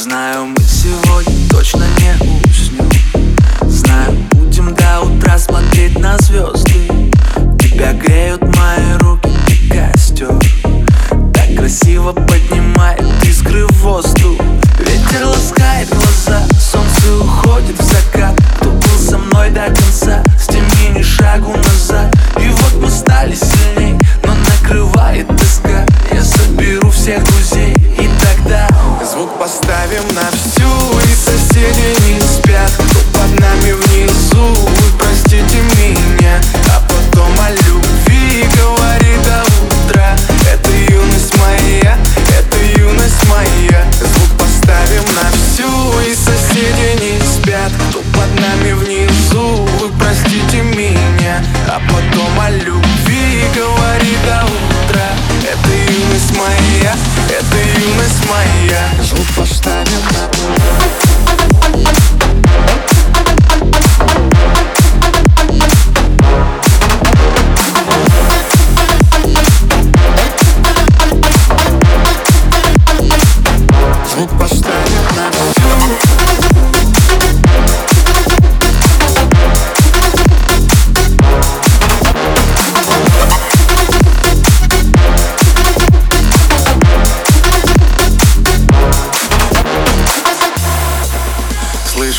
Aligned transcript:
Знаю, 0.00 0.46
мы 0.46 0.56
сегодня 0.62 1.50
точно 1.50 1.84
не 1.98 2.48
уснем. 2.48 2.88
Знаю, 3.68 4.16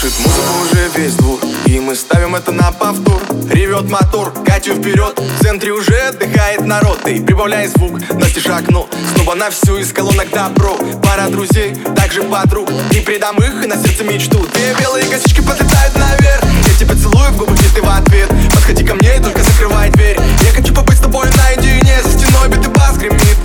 Слышит 0.01 0.19
музыку 0.19 0.53
уже 0.63 0.89
весь 0.95 1.13
двор. 1.13 1.39
И 1.67 1.79
мы 1.79 1.95
ставим 1.95 2.33
это 2.33 2.51
на 2.51 2.71
повтор. 2.71 3.21
Ревет 3.51 3.87
мотор, 3.87 4.33
Катю 4.43 4.73
вперед. 4.73 5.19
В 5.19 5.43
центре 5.43 5.71
уже 5.71 5.95
отдыхает 5.95 6.65
народ. 6.65 7.07
И 7.07 7.19
прибавляй 7.19 7.67
звук, 7.67 7.99
настежь 8.15 8.47
окно. 8.47 8.89
Снова 9.13 9.35
на 9.35 9.51
всю 9.51 9.77
из 9.77 9.93
колонок 9.93 10.31
добро. 10.31 10.75
Пара 11.03 11.29
друзей, 11.29 11.75
также 11.95 12.23
подруг. 12.23 12.67
Не 12.91 13.01
предам 13.01 13.37
их 13.37 13.63
и 13.63 13.67
на 13.67 13.75
сердце 13.75 14.03
мечту. 14.03 14.43
Две 14.55 14.73
белые 14.79 15.05
косички 15.05 15.41
подлетают 15.41 15.95
наверх. 15.95 16.43
Я 16.67 16.73
тебя 16.79 16.95
целую 16.95 17.31
в 17.33 17.37
губы, 17.37 17.53
и 17.53 17.75
ты 17.75 17.83
в 17.83 17.87
ответ. 17.87 18.29
Подходи 18.55 18.83
ко 18.83 18.95
мне 18.95 19.17
и 19.17 19.19
только 19.21 19.43
закрывай 19.43 19.91
дверь. 19.91 20.17
Я 20.17 20.51
хочу 20.51 20.73
побыть 20.73 20.97
с 20.97 21.01
тобой 21.01 21.27
наедине. 21.37 22.01
За 22.01 22.09
стеной 22.09 22.49
бит 22.49 22.65
и 22.65 22.69
бас 22.69 22.97
гремит. 22.97 23.37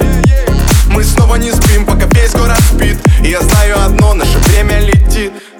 Мы 0.89 1.05
снова 1.05 1.34
не 1.34 1.53
спим, 1.53 1.84
пока 1.84 2.07
весь 2.07 2.33
город 2.33 2.59
спит. 2.73 2.97
И 3.23 3.29
я 3.29 3.43
знаю 3.43 3.84
одно, 3.84 4.15
наше 4.15 4.39
время 4.39 4.81
летит 4.81 5.33